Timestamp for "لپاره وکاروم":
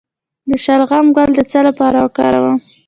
1.67-2.57